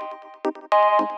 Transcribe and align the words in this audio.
Thank 0.00 1.10
you. 1.10 1.17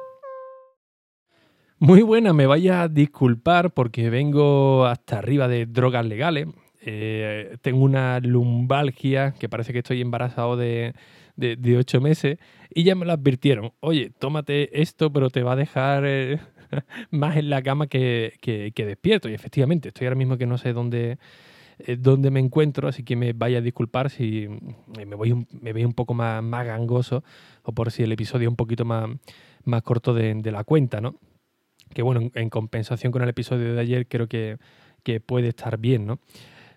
Muy 1.83 2.03
buena, 2.03 2.31
me 2.31 2.45
vaya 2.45 2.83
a 2.83 2.87
disculpar 2.89 3.71
porque 3.71 4.11
vengo 4.11 4.85
hasta 4.85 5.17
arriba 5.17 5.47
de 5.47 5.65
drogas 5.65 6.05
legales. 6.05 6.47
Eh, 6.79 7.57
tengo 7.63 7.83
una 7.83 8.19
lumbalgia 8.19 9.31
que 9.31 9.49
parece 9.49 9.73
que 9.73 9.79
estoy 9.79 9.99
embarazado 9.99 10.57
de, 10.57 10.93
de, 11.35 11.77
ocho 11.77 11.99
meses 11.99 12.37
y 12.69 12.83
ya 12.83 12.93
me 12.93 13.07
lo 13.07 13.13
advirtieron. 13.13 13.71
Oye, 13.79 14.11
tómate 14.19 14.79
esto, 14.79 15.11
pero 15.11 15.31
te 15.31 15.41
va 15.41 15.53
a 15.53 15.55
dejar 15.55 16.03
eh, 16.05 16.39
más 17.09 17.37
en 17.37 17.49
la 17.49 17.63
cama 17.63 17.87
que, 17.87 18.35
que, 18.41 18.85
despierto. 18.85 19.27
Y 19.27 19.33
efectivamente, 19.33 19.87
estoy 19.87 20.05
ahora 20.05 20.17
mismo 20.17 20.37
que 20.37 20.45
no 20.45 20.59
sé 20.59 20.73
dónde, 20.73 21.17
eh, 21.79 21.97
dónde 21.99 22.29
me 22.29 22.41
encuentro, 22.41 22.89
así 22.89 23.01
que 23.01 23.15
me 23.15 23.33
vaya 23.33 23.57
a 23.57 23.61
disculpar 23.61 24.11
si 24.11 24.47
me, 24.95 25.15
voy 25.15 25.31
un, 25.31 25.47
me 25.59 25.73
veis 25.73 25.87
un 25.87 25.93
poco 25.93 26.13
más, 26.13 26.43
más 26.43 26.63
gangoso 26.63 27.23
o 27.63 27.71
por 27.71 27.89
si 27.89 28.03
el 28.03 28.11
episodio 28.11 28.49
es 28.49 28.51
un 28.51 28.55
poquito 28.55 28.85
más, 28.85 29.09
más 29.63 29.81
corto 29.81 30.13
de, 30.13 30.35
de 30.35 30.51
la 30.51 30.63
cuenta, 30.63 31.01
¿no? 31.01 31.15
Que 31.93 32.01
bueno, 32.01 32.29
en, 32.33 32.49
compensación 32.49 33.11
con 33.11 33.21
el 33.21 33.29
episodio 33.29 33.73
de 33.73 33.81
ayer 33.81 34.07
creo 34.07 34.27
que, 34.27 34.57
puede 35.25 35.49
estar 35.49 35.77
bien, 35.77 36.05
¿no? 36.05 36.19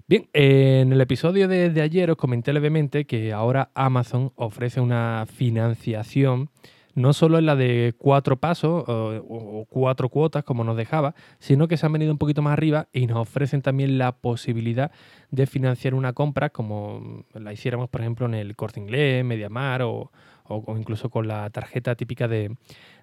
Bien, 0.07 0.29
en 0.33 0.93
el 0.93 1.01
episodio 1.01 1.49
de, 1.49 1.81
ayer 1.81 2.11
os 2.11 2.17
comenté 2.17 2.53
levemente 2.53 3.07
que 3.07 3.33
ahora 3.33 3.71
Amazon 3.75 4.33
ofrece 4.37 4.81
una 4.81 5.27
financiación 5.27 6.51
no 6.95 7.13
solo 7.13 7.39
en 7.39 7.47
la 7.47 7.57
de 7.57 7.95
cuatro 7.99 8.37
pasos 8.37 8.85
o, 8.87 9.67
cuatro 9.69 10.09
cuotas 10.09 10.45
como 10.45 10.63
nos 10.63 10.77
dejaba, 10.77 11.15
sino 11.39 11.67
que 11.67 11.77
se 11.77 11.87
han 11.87 11.93
venido 11.93 12.13
un 12.13 12.19
poquito 12.19 12.41
más 12.41 12.53
arriba 12.53 12.89
y 12.93 13.07
nos 13.07 13.19
ofrecen 13.19 13.63
también 13.63 13.99
la 13.99 14.13
posibilidad 14.13 14.93
de 15.31 15.47
financiar 15.47 15.95
una 15.95 16.13
compra 16.13 16.51
como 16.51 17.25
la 17.33 17.53
hiciéramos, 17.53 17.89
por 17.89 18.01
ejemplo, 18.01 18.27
en 18.27 18.35
el 18.35 18.55
Corte 18.55 18.81
Inglés, 18.81 19.25
Mediamar 19.25 19.83
o, 19.83 20.13
o 20.45 20.77
incluso 20.77 21.11
con 21.11 21.27
la 21.27 21.49
tarjeta 21.51 21.95
típica 21.97 22.29
de, 22.29 22.57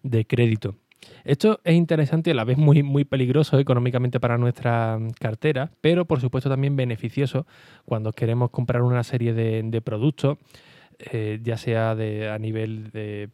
de 0.03 0.25
crédito. 0.25 0.75
Esto 1.23 1.59
es 1.63 1.75
interesante 1.75 2.29
y 2.29 2.33
a 2.33 2.35
la 2.35 2.43
vez 2.43 2.57
muy, 2.57 2.83
muy 2.83 3.05
peligroso 3.05 3.59
económicamente 3.59 4.19
para 4.19 4.37
nuestra 4.37 4.99
cartera, 5.19 5.71
pero 5.81 6.05
por 6.05 6.19
supuesto 6.21 6.49
también 6.49 6.75
beneficioso 6.75 7.45
cuando 7.85 8.11
queremos 8.11 8.49
comprar 8.51 8.81
una 8.81 9.03
serie 9.03 9.33
de, 9.33 9.81
productos, 9.81 10.37
eh, 10.99 11.39
ya 11.41 11.57
sea 11.57 11.95
de, 11.95 12.29
a 12.29 12.37
nivel 12.37 12.91
de, 12.91 13.29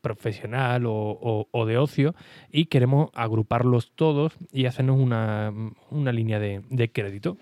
profesional 0.00 0.84
o, 0.86 1.64
de 1.66 1.78
ocio, 1.78 2.14
y 2.50 2.66
queremos 2.66 3.10
agruparlos 3.14 3.92
todos 3.94 4.34
y 4.52 4.66
hacernos 4.66 4.98
una, 4.98 5.52
línea 6.12 6.38
de, 6.38 6.90
crédito. 6.92 7.36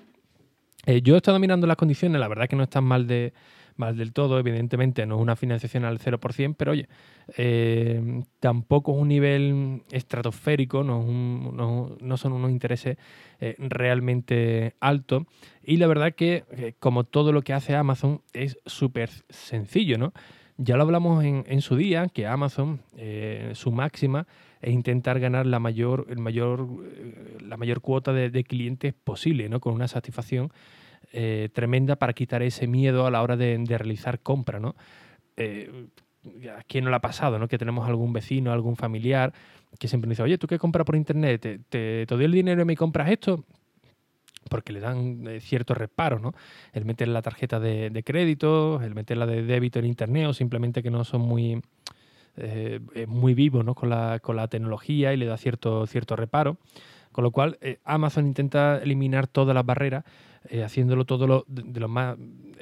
Eh, 0.87 1.01
yo 1.03 1.15
he 1.15 1.19
estado 1.19 1.39
mirando 1.39 1.67
las 1.67 1.77
condiciones, 1.77 2.21
la 2.21 2.29
verdad 2.29 2.49
que 2.49 2.57
no 2.57 2.65
están 2.65 2.85
mal 2.85 3.07
de, 3.07 3.33
mal 3.77 3.97
del 3.97 4.13
todo, 4.13 4.39
evidentemente 4.39 5.07
no 5.07 5.17
es 5.17 5.21
una 5.23 5.37
financiación 5.37 5.85
al 5.85 5.99
0%, 5.99 6.55
pero 6.57 6.73
oye, 6.73 6.89
eh, 7.37 8.23
tampoco 8.41 8.93
es 8.93 8.99
un 8.99 9.09
nivel 9.09 9.83
estratosférico, 9.91 10.83
no, 10.85 12.17
son 12.17 12.33
unos 12.33 12.51
intereses 12.51 12.97
eh, 13.41 13.55
realmente 13.59 14.75
altos. 14.81 15.25
Y 15.63 15.77
la 15.77 15.87
verdad 15.87 16.15
que, 16.15 16.45
eh, 16.53 16.75
como 16.79 17.05
todo 17.05 17.33
lo 17.33 17.43
que 17.43 17.53
hace 17.53 17.75
Amazon, 17.75 18.23
es 18.33 18.59
súper 18.67 19.11
sencillo, 19.29 19.99
¿no? 19.99 20.13
Ya 20.59 20.77
lo 20.77 20.83
hablamos 20.83 21.25
en, 21.25 21.61
su 21.63 21.77
día, 21.77 22.07
que 22.09 22.27
Amazon, 22.27 22.83
su 23.55 23.73
máxima 23.73 24.29
es 24.61 24.73
intentar 24.73 25.19
ganar 25.19 25.47
la 25.47 25.59
mayor, 25.59 26.07
el 26.11 26.19
mayor, 26.19 26.69
la 27.41 27.57
mayor 27.57 27.81
cuota 27.81 28.13
de, 28.13 28.31
de 28.31 28.45
clientes 28.45 28.95
posible, 28.95 29.49
¿no? 29.49 29.59
Con 29.61 29.75
una 29.75 29.89
satisfacción 29.89 30.53
eh, 31.13 31.49
tremenda 31.53 31.97
para 31.97 32.13
quitar 32.13 32.43
ese 32.43 32.67
miedo 32.67 33.07
a 33.07 33.11
la 33.11 33.23
hora 33.23 33.37
de, 33.37 33.63
realizar 33.67 34.21
compra, 34.21 34.61
¿no? 34.61 34.75
Eh, 35.37 35.89
¿A 36.57 36.63
quién 36.65 36.85
no 36.85 36.91
le 36.91 36.97
ha 36.97 37.01
pasado, 37.01 37.39
no? 37.39 37.49
Que 37.49 37.59
tenemos 37.59 37.89
algún 37.89 38.13
vecino, 38.13 38.53
algún 38.53 38.77
familiar 38.77 39.33
que 39.79 39.89
siempre 39.89 40.09
dice, 40.09 40.23
oye, 40.23 40.39
¿tú 40.39 40.47
qué 40.47 40.59
compras 40.59 40.85
por 40.85 40.97
internet? 40.97 41.41
¿Te, 41.41 41.59
te, 41.59 42.07
doy 42.07 42.25
el 42.25 42.33
dinero 42.33 42.63
y 42.63 42.65
me 42.65 42.77
compras 42.77 43.11
esto? 43.11 43.45
porque 44.49 44.73
le 44.73 44.81
dan 44.81 45.27
eh, 45.29 45.41
ciertos 45.41 45.77
reparos, 45.77 46.21
¿no? 46.21 46.35
El 46.73 46.85
meter 46.85 47.07
la 47.09 47.23
tarjeta 47.23 47.61
de, 47.61 48.03
crédito, 48.05 48.83
el 48.83 48.95
meter 48.95 49.17
la 49.17 49.25
de 49.25 49.43
débito 49.45 49.79
en 49.79 49.87
internet 49.87 50.27
o 50.27 50.35
simplemente 50.35 50.83
que 50.83 50.91
no 50.91 51.05
son 51.05 51.23
muy, 51.23 51.63
muy 53.07 53.35
vivos 53.35 53.65
¿no? 53.65 53.75
con, 53.75 53.89
la, 53.89 54.19
con 54.21 54.35
la 54.37 54.49
tecnología 54.49 55.15
y 55.15 55.17
le 55.17 55.27
da 55.27 55.37
cierto, 55.37 55.87
cierto 55.87 56.17
reparo. 56.17 56.59
Con 57.13 57.25
lo 57.25 57.31
cual, 57.31 57.59
Amazon 57.85 58.27
intenta 58.27 58.79
eliminar 58.83 59.27
todas 59.27 59.55
las 59.55 59.65
barreras 59.65 60.05
eh, 60.49 60.65
haciéndolo 60.65 61.05
todo 61.05 61.29
lo, 61.29 61.45
de, 61.47 61.79
lo 61.79 61.87
más 61.87 62.17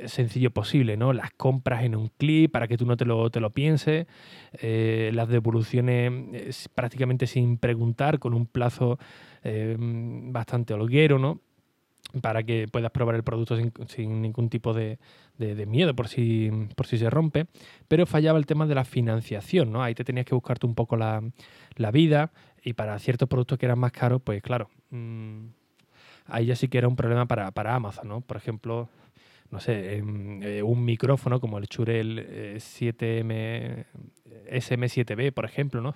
sencillo 0.04 0.50
posible, 0.50 0.98
¿no? 0.98 1.14
Las 1.14 1.30
compras 1.30 1.82
en 1.82 1.96
un 1.96 2.08
clic 2.08 2.50
para 2.50 2.68
que 2.68 2.76
tú 2.76 2.84
no 2.84 2.96
te 2.96 3.06
lo, 3.06 3.30
te 3.30 3.40
lo 3.40 3.50
pienses, 3.50 4.06
eh, 4.60 5.10
las 5.14 5.28
devoluciones 5.28 6.68
prácticamente 6.74 7.26
sin 7.26 7.56
preguntar, 7.56 8.18
con 8.18 8.34
un 8.34 8.46
plazo 8.46 8.98
eh, 9.44 9.76
bastante 9.78 10.74
holguero, 10.74 11.18
¿no? 11.18 11.40
Para 12.22 12.42
que 12.42 12.66
puedas 12.66 12.90
probar 12.90 13.14
el 13.14 13.22
producto 13.22 13.56
sin, 13.86 14.20
ningún 14.20 14.48
tipo 14.48 14.74
de, 14.74 14.98
miedo 15.66 15.94
por 15.94 16.08
si, 16.08 16.50
por 16.74 16.86
si 16.86 16.98
se 16.98 17.08
rompe. 17.08 17.46
Pero 17.86 18.06
fallaba 18.06 18.38
el 18.38 18.46
tema 18.46 18.66
de 18.66 18.74
la 18.74 18.84
financiación, 18.84 19.70
¿no? 19.70 19.82
Ahí 19.82 19.94
te 19.94 20.04
tenías 20.04 20.26
que 20.26 20.34
buscarte 20.34 20.66
un 20.66 20.74
poco 20.74 20.96
la, 20.96 21.22
vida 21.92 22.32
y 22.62 22.72
para 22.72 22.98
ciertos 22.98 23.28
productos 23.28 23.58
que 23.58 23.66
eran 23.66 23.78
más 23.78 23.92
caros, 23.92 24.20
pues 24.22 24.42
claro. 24.42 24.68
Mm, 24.90 25.46
ahí 26.26 26.46
ya 26.46 26.56
sí 26.56 26.68
que 26.68 26.78
era 26.78 26.88
un 26.88 26.96
problema 26.96 27.26
para, 27.26 27.74
Amazon, 27.74 28.08
¿no? 28.08 28.20
Por 28.20 28.36
ejemplo, 28.36 28.88
no 29.50 29.60
sé, 29.60 29.96
em, 29.96 30.42
eh, 30.42 30.62
un 30.62 30.84
micrófono 30.84 31.40
como 31.40 31.58
el 31.58 31.68
Churel 31.68 32.56
7M, 32.60 33.34
eh, 33.34 33.84
SM7B, 34.50 35.32
por 35.32 35.44
ejemplo, 35.44 35.80
¿no? 35.80 35.94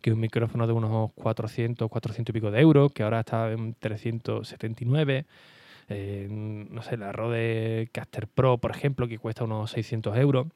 Que 0.00 0.10
es 0.10 0.14
un 0.14 0.20
micrófono 0.20 0.66
de 0.66 0.72
unos 0.72 1.12
400, 1.14 1.88
400 1.90 2.30
y 2.30 2.32
pico 2.34 2.50
de 2.50 2.60
euros, 2.60 2.92
que 2.92 3.02
ahora 3.02 3.20
está 3.20 3.52
en 3.52 3.74
379. 3.74 5.26
Eh, 5.88 6.28
no 6.30 6.82
sé, 6.82 6.96
la 6.96 7.12
Rode 7.12 7.88
Caster 7.92 8.26
Pro, 8.26 8.58
por 8.58 8.70
ejemplo, 8.70 9.06
que 9.06 9.18
cuesta 9.18 9.44
unos 9.44 9.70
600 9.70 10.16
euros. 10.16 10.46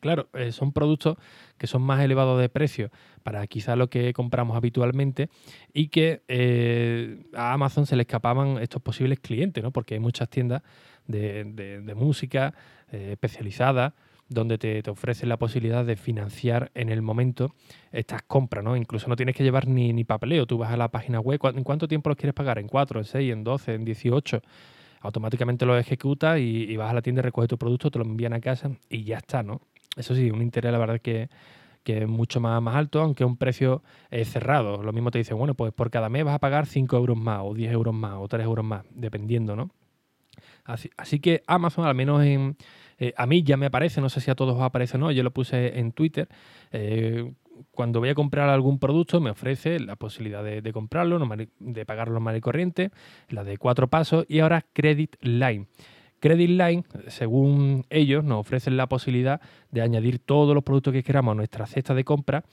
Claro, 0.00 0.28
eh, 0.34 0.52
son 0.52 0.72
productos 0.72 1.16
que 1.56 1.66
son 1.66 1.80
más 1.80 2.02
elevados 2.02 2.38
de 2.38 2.50
precio 2.50 2.90
para 3.22 3.46
quizá 3.46 3.74
lo 3.74 3.88
que 3.88 4.12
compramos 4.12 4.54
habitualmente 4.54 5.30
y 5.72 5.88
que 5.88 6.22
eh, 6.28 7.24
a 7.34 7.54
Amazon 7.54 7.86
se 7.86 7.96
le 7.96 8.02
escapaban 8.02 8.58
estos 8.58 8.82
posibles 8.82 9.20
clientes, 9.20 9.64
¿no? 9.64 9.70
Porque 9.70 9.94
hay 9.94 10.00
muchas 10.00 10.28
tiendas 10.28 10.62
de, 11.06 11.94
música 11.96 12.52
eh, 12.90 13.12
especializadas 13.12 13.94
donde 14.28 14.58
te, 14.58 14.82
ofrecen 14.90 15.30
la 15.30 15.38
posibilidad 15.38 15.86
de 15.86 15.96
financiar 15.96 16.70
en 16.74 16.90
el 16.90 17.00
momento 17.00 17.54
estas 17.92 18.22
compras, 18.22 18.62
¿no? 18.62 18.76
Incluso 18.76 19.08
no 19.08 19.16
tienes 19.16 19.34
que 19.34 19.42
llevar 19.42 19.68
ni, 19.68 19.94
ni 19.94 20.04
papeleo, 20.04 20.46
tú 20.46 20.58
vas 20.58 20.70
a 20.70 20.76
la 20.76 20.88
página 20.88 21.18
web, 21.18 21.40
¿en 21.54 21.64
cuánto 21.64 21.88
tiempo 21.88 22.10
los 22.10 22.18
quieres 22.18 22.34
pagar? 22.34 22.58
¿En 22.58 22.68
4, 22.68 23.00
en 23.00 23.04
6, 23.06 23.32
en 23.32 23.44
12, 23.44 23.74
en 23.74 23.84
18? 23.86 24.42
automáticamente 25.02 25.66
lo 25.66 25.76
ejecutas 25.76 26.38
y, 26.38 26.76
vas 26.76 26.90
a 26.90 26.94
la 26.94 27.02
tienda, 27.02 27.20
y 27.20 27.22
recoges 27.22 27.48
tu 27.48 27.58
producto, 27.58 27.90
te 27.90 27.98
lo 27.98 28.04
envían 28.04 28.32
a 28.32 28.40
casa 28.40 28.70
y 28.88 29.04
ya 29.04 29.18
está, 29.18 29.42
¿no? 29.42 29.60
Eso 29.96 30.14
sí, 30.14 30.30
un 30.30 30.42
interés 30.42 30.72
la 30.72 30.78
verdad 30.78 31.00
que, 31.00 31.28
que 31.82 31.98
es 31.98 32.08
mucho 32.08 32.40
más, 32.40 32.60
más 32.62 32.76
alto, 32.76 33.00
aunque 33.00 33.24
un 33.24 33.36
precio 33.36 33.82
cerrado. 34.24 34.82
Lo 34.82 34.92
mismo 34.92 35.10
te 35.10 35.18
dicen, 35.18 35.36
bueno, 35.36 35.54
pues 35.54 35.72
por 35.72 35.90
cada 35.90 36.08
mes 36.08 36.24
vas 36.24 36.34
a 36.34 36.38
pagar 36.38 36.66
5 36.66 36.96
euros 36.96 37.16
más, 37.16 37.40
o 37.42 37.54
10 37.54 37.72
euros 37.72 37.94
más, 37.94 38.14
o 38.18 38.28
3 38.28 38.44
euros 38.44 38.64
más, 38.64 38.84
dependiendo, 38.90 39.56
¿no? 39.56 39.70
Así, 40.64 40.90
así 40.96 41.20
que 41.20 41.42
Amazon, 41.46 41.86
al 41.86 41.94
menos 41.94 42.22
en, 42.24 42.56
eh, 42.98 43.12
a 43.16 43.26
mí 43.26 43.42
ya 43.42 43.56
me 43.56 43.66
aparece, 43.66 44.00
no 44.00 44.08
sé 44.08 44.20
si 44.20 44.30
a 44.30 44.36
todos 44.36 44.54
os 44.54 44.62
aparece 44.62 44.96
o 44.96 45.00
no, 45.00 45.10
yo 45.10 45.24
lo 45.24 45.32
puse 45.32 45.80
en 45.80 45.90
Twitter. 45.90 46.28
Eh, 46.70 47.32
cuando 47.72 47.98
voy 47.98 48.10
a 48.10 48.14
comprar 48.14 48.48
algún 48.48 48.78
producto 48.78 49.20
me 49.20 49.30
ofrece 49.30 49.80
la 49.80 49.96
posibilidad 49.96 50.44
de, 50.44 50.72
comprarlo, 50.72 51.18
de 51.58 51.84
pagarlo 51.86 52.14
normal 52.14 52.36
y 52.36 52.40
corriente, 52.40 52.90
la 53.28 53.42
de 53.42 53.58
cuatro 53.58 53.88
pasos 53.88 54.24
y 54.28 54.38
ahora 54.38 54.64
Credit 54.72 55.16
Line. 55.20 55.66
Credit 56.22 56.50
Line, 56.50 56.84
según 57.08 57.84
ellos, 57.90 58.22
nos 58.22 58.38
ofrecen 58.38 58.76
la 58.76 58.86
posibilidad 58.86 59.40
de 59.72 59.82
añadir 59.82 60.20
todos 60.20 60.54
los 60.54 60.62
productos 60.62 60.92
que 60.92 61.02
queramos 61.02 61.32
a 61.32 61.34
nuestra 61.34 61.66
cesta 61.66 61.94
de 61.94 62.04
compra 62.04 62.44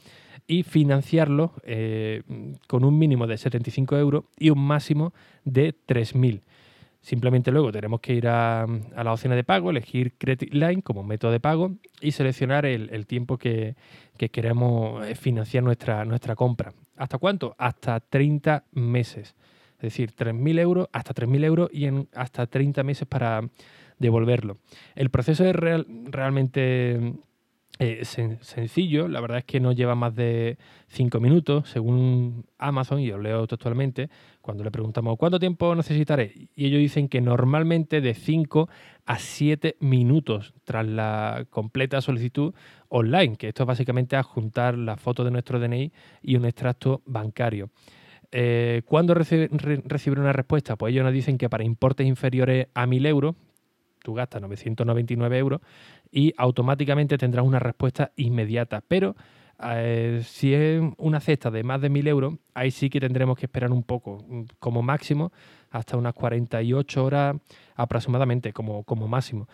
y 0.48 0.63
financiarlos 0.63 1.51
eh, 1.62 2.24
con 2.68 2.83
un 2.83 2.98
mínimo 2.98 3.27
de 3.27 3.38
75 3.38 3.95
euros 3.98 4.24
y 4.39 4.50
un 4.50 4.57
máximo 4.57 5.13
de 5.44 5.75
3.000. 5.88 6.42
Simplemente 7.00 7.51
luego 7.51 7.71
tenemos 7.71 8.00
que 8.00 8.16
ir 8.16 8.27
a, 8.27 8.63
a 8.63 9.04
la 9.04 9.13
opción 9.13 9.36
de 9.36 9.44
pago, 9.44 9.69
elegir 9.69 10.13
Credit 10.18 10.51
Line 10.51 10.81
como 10.81 11.04
método 11.04 11.31
de 11.31 11.39
pago 11.39 11.75
y 12.01 12.10
seleccionar 12.10 12.66
el, 12.66 13.06
tiempo 13.06 13.38
que, 13.38 13.75
queremos 14.31 15.06
eh, 15.06 15.13
financiar 15.13 15.63
nuestra, 15.63 16.06
nuestra 16.06 16.36
compra. 16.36 16.74
¿Hasta 16.98 17.19
cuánto? 17.19 17.54
Hasta 17.60 18.00
30 18.00 18.63
meses. 18.71 19.36
Es 19.80 19.94
decir, 19.94 20.12
3.000 20.14 20.60
euros, 20.60 20.90
hasta 20.92 21.14
3.000 21.14 21.46
euros 21.46 21.70
y 21.72 21.86
en 21.86 22.10
hasta 22.14 22.48
30 22.48 22.84
meses 22.84 23.08
para 23.08 23.50
devolverlo. 23.98 24.58
El 24.96 25.10
proceso 25.10 25.46
es 25.46 25.56
realmente 25.56 27.14
eh, 27.81 28.04
sencillo, 28.04 29.08
la 29.08 29.22
verdad 29.22 29.38
es 29.38 29.46
que 29.46 29.62
no 29.62 29.72
lleva 29.72 29.96
más 29.96 30.14
de 30.14 30.58
5 30.88 31.22
minutos, 31.22 31.70
según 31.70 32.46
Amazon, 32.58 33.00
y 33.00 33.10
os 33.10 33.22
leo 33.22 33.48
textualmente, 33.48 34.10
cuando 34.42 34.66
le 34.66 34.72
preguntamos 34.72 35.18
cuánto 35.18 35.40
tiempo 35.40 35.74
necesitaré, 35.76 36.50
y 36.58 36.66
ellos 36.66 36.80
dicen 36.80 37.08
que 37.08 37.22
normalmente 37.22 38.02
de 38.02 38.16
5 38.16 38.68
a 39.06 39.18
7 39.18 39.78
minutos 39.80 40.54
tras 40.66 40.86
la 40.86 41.46
completa 41.50 42.02
solicitud 42.02 42.54
online, 42.90 43.38
que 43.38 43.48
esto 43.48 43.64
es 43.64 43.68
básicamente 43.68 44.18
adjuntar 44.18 44.78
la 44.78 44.98
foto 44.98 45.24
de 45.24 45.31
nuestro 45.31 45.58
DNI 45.58 45.94
y 46.22 46.36
un 46.36 46.44
extracto 46.44 47.02
bancario. 47.06 47.70
Eh, 48.31 48.84
¿Cuándo 48.86 49.14
recibir 49.14 50.20
una 50.20 50.34
respuesta? 50.34 50.76
Pues 50.76 50.92
ellos 50.92 51.04
nos 51.04 51.14
dicen 51.14 51.38
que 51.38 51.50
para 51.50 51.64
importes 51.64 52.06
inferiores 52.06 52.68
a 52.74 52.86
1.000 52.86 53.08
euros, 53.08 53.36
tú 54.04 54.14
gastas 54.14 54.42
999 54.42 55.38
euros 55.38 55.62
y 56.12 56.34
automáticamente 56.38 57.18
tendrás 57.18 57.46
una 57.46 57.60
respuesta 57.60 58.12
inmediata. 58.16 58.81
Pero 58.88 59.16
eh, 59.64 60.22
si 60.24 60.54
es 60.54 60.81
una 60.98 61.20
cesta 61.20 61.50
de 61.52 61.64
más 61.64 61.81
de 61.81 61.90
1.000 61.90 62.08
euros, 62.08 62.34
ahí 62.54 62.72
sí 62.72 62.90
que 62.90 63.00
tendremos 63.00 63.38
que 63.38 63.48
esperar 63.48 63.72
un 63.72 63.84
poco, 63.84 64.24
como 64.60 64.81
máximo, 64.81 65.31
hasta 65.72 65.98
unas 65.98 66.14
48 66.14 67.04
horas 67.04 67.36
aproximadamente, 67.76 68.54
como, 68.54 68.84
como 68.84 69.08
máximo. 69.08 69.48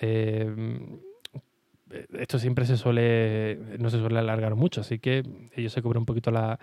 Eh, 0.00 1.00
esto 2.18 2.38
siempre 2.38 2.66
se 2.66 2.76
suele, 2.76 3.58
no 3.78 3.90
se 3.90 3.98
suele 3.98 4.18
alargar 4.18 4.54
mucho, 4.54 4.80
así 4.80 4.98
que 4.98 5.22
ellos 5.54 5.72
se 5.72 5.82
cubren 5.82 6.00
un 6.00 6.06
poquito 6.06 6.30
la, 6.30 6.58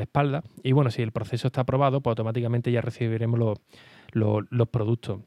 espalda. 0.00 0.42
Y 0.62 0.72
bueno, 0.72 0.90
si 0.90 1.02
el 1.02 1.12
proceso 1.12 1.48
está 1.48 1.62
aprobado, 1.62 2.00
pues 2.00 2.12
automáticamente 2.12 2.72
ya 2.72 2.80
recibiremos 2.80 3.58
los 4.12 4.68
productos. 4.68 5.20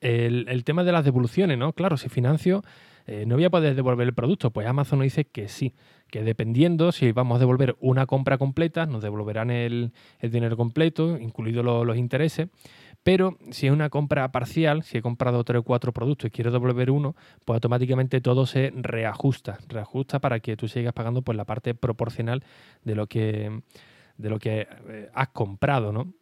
El, 0.00 0.64
tema 0.64 0.84
de 0.84 0.92
las 0.92 1.04
devoluciones, 1.04 1.58
¿no? 1.58 1.72
Claro, 1.72 1.96
si 1.96 2.08
financio, 2.08 2.62
eh, 3.06 3.24
no 3.26 3.34
voy 3.34 3.44
a 3.44 3.50
poder 3.50 3.74
devolver 3.74 4.06
el 4.06 4.14
producto. 4.14 4.50
Pues 4.50 4.66
Amazon 4.66 4.98
nos 4.98 5.04
dice 5.04 5.26
que 5.26 5.48
sí, 5.48 5.74
que 6.10 6.22
dependiendo 6.22 6.92
si 6.92 7.12
vamos 7.12 7.36
a 7.36 7.38
devolver 7.40 7.76
una 7.80 8.06
compra 8.06 8.38
completa, 8.38 8.86
nos 8.86 9.02
devolverán 9.02 9.50
el, 9.50 9.92
dinero 10.22 10.56
completo, 10.56 11.18
incluidos 11.18 11.64
los 11.64 11.96
intereses. 11.96 12.48
Pero 13.04 13.36
si 13.50 13.66
es 13.66 13.72
una 13.72 13.90
compra 13.90 14.32
parcial, 14.32 14.82
si 14.82 14.98
he 14.98 15.02
comprado 15.02 15.44
tres 15.44 15.60
o 15.60 15.62
cuatro 15.62 15.92
productos 15.92 16.28
y 16.28 16.30
quiero 16.30 16.50
devolver 16.50 16.90
uno, 16.90 17.14
pues 17.44 17.56
automáticamente 17.56 18.22
todo 18.22 18.46
se 18.46 18.72
reajusta, 18.74 19.58
reajusta 19.68 20.20
para 20.20 20.40
que 20.40 20.56
tú 20.56 20.68
sigas 20.68 20.94
pagando 20.94 21.20
pues, 21.20 21.36
la 21.36 21.44
parte 21.44 21.74
proporcional 21.74 22.42
de 22.82 22.94
lo 22.94 23.06
que, 23.06 23.60
de 24.16 24.30
lo 24.30 24.38
que 24.38 24.66
eh, 24.88 25.10
has 25.12 25.28
comprado, 25.28 25.92
¿no? 25.92 26.14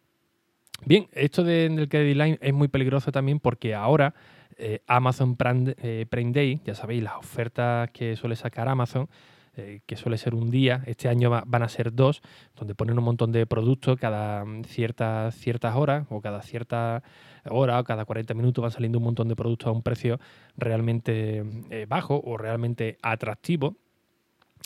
Bien, 0.85 1.07
esto 1.13 1.45
del 1.45 1.87
credit 1.87 2.17
line 2.17 2.39
es 2.41 2.53
muy 2.53 2.67
peligroso 2.67 3.13
también 3.13 3.39
porque 3.39 3.73
ahora 3.73 4.13
eh, 4.57 4.81
Amazon 4.85 5.37
eh, 5.77 6.05
Prime, 6.09 6.31
Day, 6.33 6.59
ya 6.65 6.75
sabéis, 6.75 7.01
las 7.01 7.15
ofertas 7.15 7.89
que 7.91 8.17
suele 8.17 8.35
sacar 8.35 8.67
Amazon, 8.67 9.07
eh, 9.55 9.81
que 9.85 9.95
suele 9.95 10.17
ser 10.17 10.35
un 10.35 10.49
día, 10.49 10.83
este 10.85 11.09
año 11.09 11.29
van 11.29 11.63
a 11.63 11.69
ser 11.69 11.93
dos, 11.93 12.21
donde 12.55 12.75
ponen 12.75 12.97
un 12.97 13.03
montón 13.03 13.31
de 13.31 13.45
productos 13.45 13.99
cada 13.99 14.45
ciertas, 14.65 15.35
ciertas 15.35 15.75
horas 15.75 16.07
o 16.09 16.21
cada 16.21 16.41
cierta 16.41 17.03
hora 17.49 17.79
o 17.79 17.83
cada 17.83 18.05
40 18.05 18.33
minutos 18.33 18.61
van 18.61 18.71
saliendo 18.71 18.97
un 18.97 19.05
montón 19.05 19.27
de 19.27 19.35
productos 19.35 19.67
a 19.67 19.71
un 19.71 19.83
precio 19.83 20.19
realmente 20.57 21.43
bajo 21.87 22.21
o 22.23 22.37
realmente 22.37 22.97
atractivo. 23.01 23.75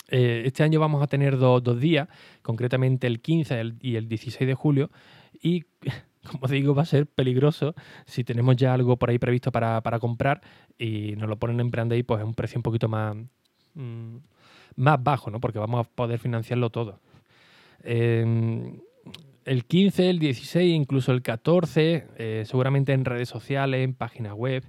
este 0.08 0.62
año 0.62 0.80
vamos 0.80 1.02
a 1.02 1.06
tener 1.06 1.36
dos, 1.36 1.62
dos 1.62 1.78
días, 1.80 2.08
concretamente 2.42 3.06
el 3.06 3.20
15 3.20 3.74
y 3.80 3.96
el 3.96 4.08
16 4.08 4.46
de 4.46 4.54
julio, 4.54 4.90
y 5.42 5.64
como 6.28 6.48
digo, 6.48 6.74
va 6.74 6.82
a 6.82 6.86
ser 6.86 7.06
peligroso 7.06 7.74
si 8.06 8.24
tenemos 8.24 8.56
ya 8.56 8.74
algo 8.74 8.96
por 8.96 9.10
ahí 9.10 9.18
previsto 9.18 9.50
para, 9.52 9.82
comprar 10.00 10.40
y 10.78 11.14
nos 11.16 11.28
lo 11.28 11.38
ponen 11.38 11.60
en 11.60 11.70
plan 11.70 11.88
pues 12.06 12.20
es 12.20 12.26
un 12.26 12.34
precio 12.34 12.58
un 12.58 12.62
poquito 12.62 12.88
más, 12.88 13.16
mm, 13.74 14.16
más 14.78 15.02
bajo, 15.02 15.30
¿no? 15.30 15.40
Porque 15.40 15.58
vamos 15.58 15.84
a 15.84 15.88
poder 15.88 16.18
financiarlo 16.18 16.70
todo. 16.70 17.00
Em, 17.82 18.80
el 19.44 19.64
15, 19.64 20.10
el 20.10 20.18
16, 20.18 20.74
incluso 20.74 21.12
el 21.12 21.22
14, 21.22 22.06
eh, 22.16 22.44
seguramente 22.46 22.92
en 22.92 23.04
redes 23.04 23.28
sociales, 23.28 23.84
en 23.84 23.94
páginas 23.94 24.34
web, 24.34 24.64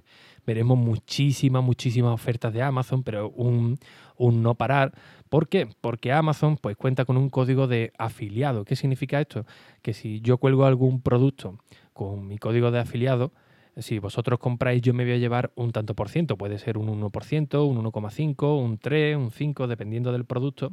veremos 0.46 0.78
muchísimas, 0.78 1.62
muchísimas 1.62 2.12
ofertas 2.12 2.52
de 2.52 2.62
Amazon, 2.62 3.02
pero 3.02 3.30
un, 3.30 3.78
un 4.16 4.42
no 4.42 4.54
parar. 4.54 4.92
¿Por 5.28 5.48
qué? 5.48 5.68
Porque 5.80 6.12
Amazon 6.12 6.56
pues, 6.56 6.76
cuenta 6.76 7.04
con 7.04 7.16
un 7.16 7.30
código 7.30 7.66
de 7.66 7.92
afiliado. 7.98 8.64
¿Qué 8.64 8.74
significa 8.74 9.20
esto? 9.20 9.46
Que 9.82 9.92
si 9.92 10.20
yo 10.22 10.38
cuelgo 10.38 10.64
algún 10.64 11.02
producto 11.02 11.58
con 11.92 12.26
mi 12.26 12.38
código 12.38 12.70
de 12.70 12.80
afiliado, 12.80 13.32
si 13.76 13.98
vosotros 13.98 14.38
compráis 14.38 14.82
yo 14.82 14.94
me 14.94 15.04
voy 15.04 15.14
a 15.14 15.18
llevar 15.18 15.50
un 15.54 15.72
tanto 15.72 15.94
por 15.94 16.08
ciento. 16.08 16.36
Puede 16.36 16.58
ser 16.58 16.78
un 16.78 16.88
1%, 16.88 17.68
un 17.68 17.84
1,5, 17.84 18.62
un 18.62 18.78
3, 18.78 19.16
un 19.16 19.30
5, 19.30 19.66
dependiendo 19.66 20.12
del 20.12 20.24
producto. 20.24 20.72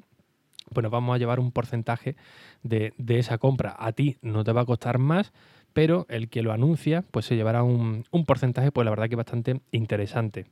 Pues 0.73 0.83
nos 0.83 0.91
vamos 0.91 1.15
a 1.15 1.17
llevar 1.17 1.39
un 1.39 1.51
porcentaje 1.51 2.15
de, 2.63 2.93
esa 3.07 3.37
compra. 3.37 3.75
A 3.79 3.91
ti 3.93 4.17
no 4.21 4.43
te 4.43 4.51
va 4.51 4.61
a 4.61 4.65
costar 4.65 4.97
más, 4.97 5.31
pero 5.73 6.05
el 6.09 6.29
que 6.29 6.41
lo 6.41 6.51
anuncia 6.51 7.03
pues 7.11 7.25
se 7.25 7.35
llevará 7.35 7.63
un, 7.63 8.03
un 8.11 8.25
porcentaje, 8.25 8.71
pues 8.71 8.83
la 8.85 8.91
verdad 8.91 9.07
que 9.07 9.15
bastante 9.15 9.61
interesante. 9.71 10.45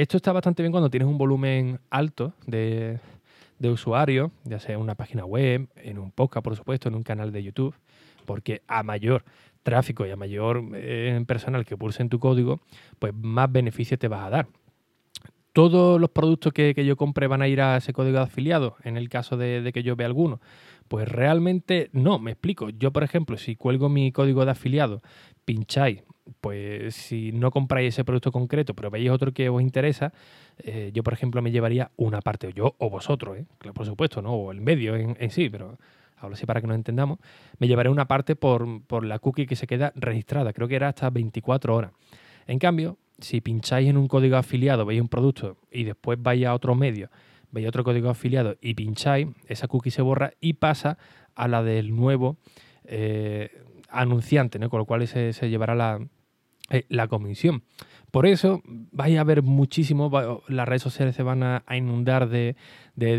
Esto 0.00 0.16
está 0.16 0.32
bastante 0.32 0.62
bien 0.62 0.72
cuando 0.72 0.88
tienes 0.88 1.06
un 1.06 1.18
volumen 1.18 1.80
alto 1.90 2.32
de, 2.46 3.00
usuarios, 3.62 4.30
ya 4.44 4.58
sea 4.58 4.76
en 4.76 4.80
una 4.80 4.94
página 4.94 5.26
web, 5.26 5.68
en 5.76 5.98
un 5.98 6.10
podcast, 6.10 6.42
por 6.42 6.56
supuesto, 6.56 6.88
en 6.88 6.94
un 6.94 7.02
canal 7.02 7.32
de 7.32 7.42
YouTube, 7.42 7.74
porque 8.24 8.62
a 8.66 8.82
mayor 8.82 9.24
tráfico 9.62 10.06
y 10.06 10.10
a 10.10 10.16
mayor 10.16 10.62
eh, 10.74 11.22
personal 11.26 11.64
que 11.64 11.76
pulse 11.76 12.02
en 12.02 12.08
tu 12.08 12.18
código, 12.18 12.60
pues 12.98 13.12
más 13.14 13.50
beneficio 13.50 13.98
te 13.98 14.08
vas 14.08 14.26
a 14.26 14.30
dar. 14.30 14.48
¿Todos 15.52 16.00
los 16.00 16.10
productos 16.10 16.52
que, 16.52 16.72
yo 16.84 16.96
compre 16.96 17.26
van 17.26 17.42
a 17.42 17.48
ir 17.48 17.60
a 17.60 17.76
ese 17.76 17.92
código 17.92 18.18
de 18.18 18.22
afiliado 18.22 18.76
en 18.84 18.96
el 18.96 19.08
caso 19.08 19.36
de, 19.36 19.68
que 19.74 19.82
yo 19.82 19.96
vea 19.96 20.06
alguno? 20.06 20.40
Pues 20.86 21.08
realmente 21.08 21.90
no, 21.92 22.18
me 22.18 22.32
explico. 22.32 22.70
Yo, 22.70 22.92
por 22.92 23.02
ejemplo, 23.02 23.36
si 23.36 23.56
cuelgo 23.56 23.88
mi 23.88 24.12
código 24.12 24.44
de 24.44 24.52
afiliado, 24.52 25.02
pincháis 25.44 26.02
pues 26.40 26.94
si 26.94 27.32
no 27.32 27.50
compráis 27.50 27.94
ese 27.94 28.04
producto 28.04 28.30
concreto, 28.32 28.74
pero 28.74 28.90
veis 28.90 29.10
otro 29.10 29.32
que 29.32 29.48
os 29.48 29.60
interesa, 29.62 30.12
eh, 30.58 30.90
yo 30.92 31.02
por 31.02 31.12
ejemplo 31.12 31.42
me 31.42 31.50
llevaría 31.50 31.90
una 31.96 32.20
parte, 32.20 32.52
yo 32.54 32.76
o 32.78 32.90
vosotros, 32.90 33.38
¿eh? 33.38 33.46
por 33.74 33.86
supuesto, 33.86 34.22
¿no? 34.22 34.32
o 34.34 34.52
el 34.52 34.60
medio 34.60 34.94
en, 34.96 35.30
sí, 35.30 35.48
pero 35.50 35.78
ahora 36.20 36.36
sí 36.36 36.46
para 36.46 36.60
que 36.60 36.66
nos 36.66 36.76
entendamos, 36.76 37.18
me 37.58 37.66
llevaré 37.66 37.88
una 37.88 38.06
parte 38.06 38.36
por, 38.36 38.82
por, 38.84 39.04
la 39.04 39.18
cookie 39.18 39.46
que 39.46 39.56
se 39.56 39.66
queda 39.66 39.92
registrada, 39.96 40.52
creo 40.52 40.68
que 40.68 40.76
era 40.76 40.88
hasta 40.88 41.10
24 41.10 41.74
horas. 41.74 41.92
En 42.46 42.58
cambio, 42.58 42.98
si 43.18 43.40
pincháis 43.40 43.88
en 43.88 43.96
un 43.96 44.08
código 44.08 44.36
afiliado, 44.36 44.84
veis 44.86 45.00
un 45.00 45.08
producto 45.08 45.56
y 45.70 45.84
después 45.84 46.18
vais 46.20 46.44
a 46.46 46.54
otro 46.54 46.74
medio, 46.74 47.10
veis 47.50 47.68
otro 47.68 47.84
código 47.84 48.10
afiliado 48.10 48.56
y 48.60 48.74
pincháis, 48.74 49.28
esa 49.46 49.68
cookie 49.68 49.90
se 49.90 50.02
borra 50.02 50.32
y 50.40 50.54
pasa 50.54 50.98
a 51.34 51.48
la 51.48 51.62
del 51.62 51.94
nuevo 51.94 52.36
eh, 52.84 53.50
anunciante, 53.88 54.58
¿no? 54.58 54.70
con 54.70 54.78
lo 54.78 54.84
cual 54.84 55.06
se 55.06 55.32
llevará 55.48 55.74
la, 55.74 56.00
eh, 56.70 56.84
la 56.88 57.08
comisión. 57.08 57.64
Por 58.10 58.26
eso 58.26 58.62
vais 58.64 59.18
a 59.18 59.24
ver 59.24 59.42
muchísimo, 59.42 60.42
las 60.48 60.68
redes 60.68 60.82
sociales 60.82 61.14
se 61.14 61.22
van 61.22 61.42
a, 61.42 61.62
inundar 61.70 62.28
de, 62.28 62.56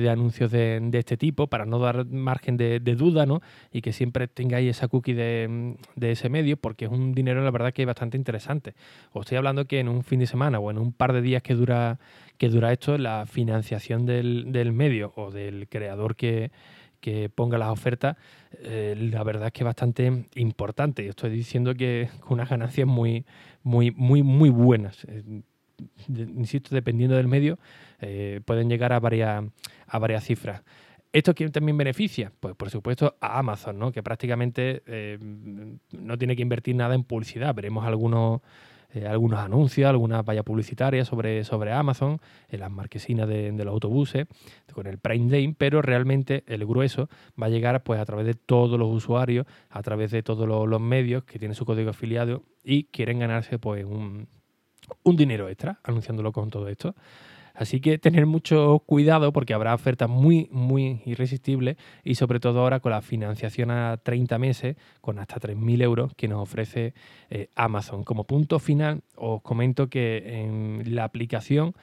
anuncios 0.10 0.52
de, 0.52 0.90
este 0.94 1.18
tipo 1.18 1.48
para 1.48 1.66
no 1.66 1.80
dar 1.80 2.06
margen 2.06 2.58
de, 2.58 2.80
duda 2.80 3.26
¿no? 3.26 3.42
y 3.72 3.82
que 3.82 3.94
siempre 3.94 4.28
tengáis 4.28 4.70
esa 4.70 4.88
cookie 4.88 5.14
de, 5.14 5.76
ese 6.02 6.30
medio 6.30 6.58
porque 6.58 6.86
es 6.86 6.92
un 6.92 7.14
dinero 7.14 7.44
la 7.44 7.52
verdad 7.52 7.74
que 7.74 7.84
es 7.84 7.88
bastante 7.88 8.18
interesante. 8.18 8.74
Os 9.12 9.22
estoy 9.22 9.38
hablando 9.38 9.66
que 9.66 9.80
en 9.80 9.88
un 9.88 10.04
fin 10.04 10.20
de 10.20 10.28
semana 10.28 10.60
o 10.60 10.70
en 10.72 10.78
un 10.78 10.92
par 10.92 11.14
de 11.14 11.22
días 11.22 11.42
que 11.42 11.56
dura, 11.56 12.00
que 12.38 12.50
dura 12.50 12.74
esto, 12.74 12.98
la 12.98 13.26
financiación 13.26 14.06
del, 14.06 14.52
del 14.52 14.74
medio 14.74 15.14
o 15.16 15.32
del 15.32 15.68
creador 15.70 16.16
que, 16.16 16.52
que 17.02 17.30
ponga 17.30 17.58
las 17.58 17.70
ofertas, 17.70 18.16
eh, 18.60 18.96
la 19.12 19.24
verdad 19.24 19.48
es 19.48 19.54
que 19.54 19.64
es 19.64 19.66
bastante 19.66 20.26
importante. 20.36 21.08
Estoy 21.08 21.32
diciendo 21.32 21.76
que 21.76 22.10
con 22.22 22.34
unas 22.34 22.50
ganancias 22.50 22.88
muy, 22.88 23.26
muy, 23.64 23.92
muy, 23.92 24.24
muy 24.24 24.50
buenas. 24.50 25.04
Eh, 25.06 25.42
insisto, 26.08 26.74
dependiendo 26.74 27.18
del 27.18 27.28
medio, 27.28 27.60
eh, 28.00 28.40
pueden 28.46 28.70
llegar 28.70 28.94
a 28.94 29.00
varias, 29.00 29.44
a 29.88 30.00
varias 30.00 30.24
cifras. 30.24 30.62
¿Esto 31.12 31.34
quién 31.34 31.52
también 31.52 31.78
beneficia? 31.78 32.32
Pues 32.40 32.56
por 32.56 32.70
supuesto 32.70 33.18
a 33.20 33.40
Amazon, 33.40 33.78
¿no? 33.78 33.92
que 33.92 34.02
prácticamente 34.02 34.82
no 35.92 36.18
tiene 36.18 36.38
que 36.38 36.42
invertir 36.42 36.74
nada 36.78 36.96
en 36.96 37.04
publicidad. 37.04 37.54
Veremos 37.54 37.86
algunos 37.86 38.40
eh, 38.94 39.08
algunos 39.08 39.40
anuncios, 39.40 39.90
algunas 39.90 40.26
vallas 40.26 40.44
publicitarias 40.44 41.08
sobre, 41.08 41.44
sobre 41.44 41.72
Amazon, 41.72 42.20
en 42.50 42.60
las 42.60 42.72
marquesinas 42.72 43.28
de, 43.28 43.52
los 43.52 43.68
autobuses, 43.68 44.28
con 44.74 44.88
el 44.88 44.98
Prime 44.98 45.30
Day, 45.30 45.54
pero 45.58 45.82
realmente 45.82 46.44
el 46.48 46.66
grueso 46.66 47.10
va 47.42 47.48
a 47.48 47.50
llegar 47.50 47.84
pues, 47.84 48.00
a 48.00 48.06
través 48.06 48.26
de 48.26 48.34
todos 48.34 48.78
los 48.78 48.90
usuarios, 48.90 49.46
a 49.70 49.82
través 49.82 50.12
de 50.12 50.24
todos 50.24 50.48
los, 50.48 50.82
medios 50.82 51.24
que 51.24 51.40
tienen 51.40 51.56
su 51.56 51.66
código 51.66 51.92
afiliado 51.92 52.44
y 52.64 52.86
quieren 52.86 53.20
ganarse 53.20 53.60
pues, 53.60 53.86
un, 53.86 54.28
un 55.04 55.16
dinero 55.16 55.48
extra 55.48 55.80
anunciándolo 55.84 56.32
con 56.32 56.50
todo 56.50 56.68
esto. 56.68 56.96
Así 57.54 57.82
que 57.82 57.98
tener 57.98 58.26
mucho 58.26 58.84
cuidado 58.86 59.34
porque 59.34 59.54
habrá 59.54 59.74
ofertas 59.74 60.10
muy, 60.10 60.48
muy 60.52 61.02
irresistibles 61.06 61.78
y 62.04 62.16
sobre 62.16 62.40
todo 62.40 62.62
ahora 62.62 62.80
con 62.80 62.92
la 62.92 63.02
financiación 63.02 63.72
a 63.72 63.98
30 63.98 64.38
meses 64.38 64.76
con 65.02 65.20
hasta 65.20 65.40
3.000 65.40 65.82
euros 65.84 66.14
que 66.16 66.28
nos 66.28 66.42
ofrece 66.42 66.94
eh, 67.30 67.50
Amazon. 67.56 68.04
Como 68.04 68.24
punto 68.24 68.60
final 68.60 69.02
os 69.16 69.42
comento 69.42 69.90
que 69.90 70.42
en 70.42 70.96
la 70.96 71.04
aplicación 71.04 71.74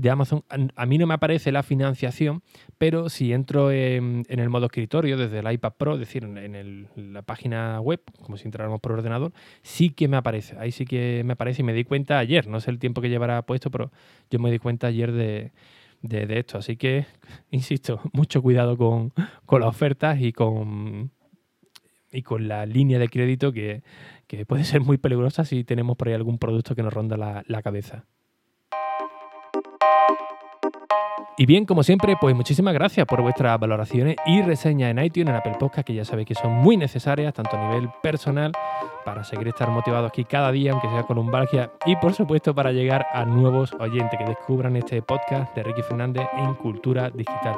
de 0.00 0.10
Amazon, 0.10 0.44
a 0.48 0.86
mí 0.86 0.96
no 0.96 1.06
me 1.06 1.14
aparece 1.14 1.52
la 1.52 1.62
financiación, 1.62 2.42
pero 2.78 3.10
si 3.10 3.32
entro 3.32 3.70
en, 3.70 4.24
el 4.28 4.48
modo 4.48 4.66
escritorio 4.66 5.18
desde 5.18 5.40
el 5.40 5.52
iPad 5.52 5.74
Pro, 5.76 5.94
es 5.94 6.00
decir, 6.00 6.24
en, 6.24 6.88
la 6.96 7.22
página 7.22 7.80
web, 7.80 8.00
como 8.22 8.38
si 8.38 8.46
entráramos 8.46 8.80
por 8.80 8.92
ordenador, 8.92 9.32
sí 9.62 9.90
que 9.90 10.08
me 10.08 10.16
aparece. 10.16 10.56
Ahí 10.58 10.72
sí 10.72 10.86
que 10.86 11.22
me 11.24 11.34
aparece 11.34 11.60
y 11.60 11.64
me 11.64 11.74
di 11.74 11.84
cuenta 11.84 12.18
ayer, 12.18 12.46
no 12.46 12.60
sé 12.60 12.70
el 12.70 12.78
tiempo 12.78 13.02
que 13.02 13.10
llevará 13.10 13.42
puesto, 13.42 13.70
pero 13.70 13.90
yo 14.30 14.38
me 14.38 14.50
di 14.50 14.58
cuenta 14.58 14.86
ayer 14.86 15.12
de, 15.12 15.52
esto. 16.02 16.56
Así 16.56 16.76
que, 16.76 17.04
insisto, 17.50 18.00
mucho 18.14 18.40
cuidado 18.40 18.78
con, 18.78 19.12
las 19.50 19.68
ofertas 19.68 20.18
y 20.20 20.32
con, 20.32 21.10
y 22.10 22.22
con 22.22 22.48
la 22.48 22.64
línea 22.64 22.98
de 22.98 23.08
crédito 23.08 23.52
que, 23.52 23.82
puede 24.46 24.64
ser 24.64 24.80
muy 24.80 24.96
peligrosa 24.96 25.44
si 25.44 25.64
tenemos 25.64 25.98
por 25.98 26.08
ahí 26.08 26.14
algún 26.14 26.38
producto 26.38 26.74
que 26.74 26.82
nos 26.82 26.94
ronda 26.94 27.16
la 27.18 27.62
cabeza. 27.62 28.06
Y 31.40 31.46
bien, 31.46 31.64
como 31.64 31.82
siempre, 31.82 32.16
pues 32.20 32.36
muchísimas 32.36 32.74
gracias 32.74 33.06
por 33.06 33.22
vuestras 33.22 33.58
valoraciones 33.58 34.16
y 34.26 34.42
reseñas 34.42 34.90
en 34.90 35.02
iTunes, 35.02 35.30
en 35.30 35.36
Apple 35.36 35.56
Podcast, 35.58 35.86
que 35.86 35.94
ya 35.94 36.04
sabéis 36.04 36.28
que 36.28 36.34
son 36.34 36.52
muy 36.52 36.76
necesarias, 36.76 37.32
tanto 37.32 37.56
a 37.56 37.66
nivel 37.66 37.88
personal, 38.02 38.52
para 39.06 39.24
seguir 39.24 39.48
estar 39.48 39.70
motivados 39.70 40.10
aquí 40.10 40.24
cada 40.24 40.52
día, 40.52 40.72
aunque 40.72 40.90
sea 40.90 41.04
con 41.04 41.16
un 41.16 41.30
Valgia, 41.30 41.70
y 41.86 41.96
por 41.96 42.12
supuesto 42.12 42.54
para 42.54 42.72
llegar 42.72 43.06
a 43.14 43.24
nuevos 43.24 43.72
oyentes 43.80 44.18
que 44.18 44.26
descubran 44.26 44.76
este 44.76 45.00
podcast 45.00 45.56
de 45.56 45.62
Ricky 45.62 45.80
Fernández 45.80 46.28
en 46.36 46.52
Cultura 46.56 47.08
Digital. 47.08 47.56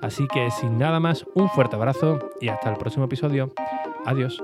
Así 0.00 0.28
que 0.32 0.52
sin 0.52 0.78
nada 0.78 1.00
más, 1.00 1.26
un 1.34 1.48
fuerte 1.48 1.74
abrazo 1.74 2.20
y 2.40 2.50
hasta 2.50 2.70
el 2.70 2.76
próximo 2.76 3.06
episodio. 3.06 3.50
Adiós. 4.06 4.40